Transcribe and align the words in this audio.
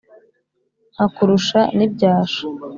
Nkakurusha 0.93 1.59
n'ibyasha, 1.77 2.43